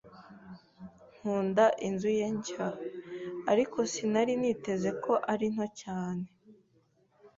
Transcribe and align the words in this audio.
Nkunda 1.15 1.65
inzu 1.87 2.09
ye 2.19 2.27
nshya, 2.35 2.67
ariko 3.51 3.77
sinari 3.91 4.33
niteze 4.41 4.89
ko 5.03 5.13
ari 5.31 5.45
nto 5.53 5.65
cyane. 5.81 6.25